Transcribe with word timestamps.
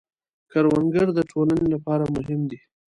کروندګر 0.51 1.07
د 1.17 1.19
ټولنې 1.31 1.67
لپاره 1.73 2.03
مهم 2.15 2.41
دی 2.51 2.59